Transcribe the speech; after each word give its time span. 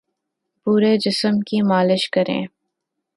پورے 0.67 0.95
جسم 0.97 1.39
کی 1.39 1.61
مالش 1.61 2.09
کریں 2.09 2.41